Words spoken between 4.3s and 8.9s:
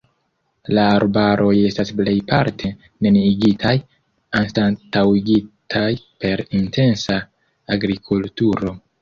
anstataŭigitaj per intensa agrikulturo.